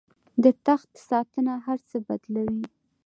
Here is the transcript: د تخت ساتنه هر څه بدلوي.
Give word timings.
د 0.43 0.45
تخت 0.65 0.91
ساتنه 1.09 1.53
هر 1.65 1.79
څه 1.89 1.97
بدلوي. 2.07 2.63